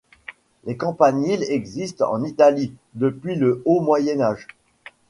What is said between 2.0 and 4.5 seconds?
en Italie depuis le haut Moyen Âge.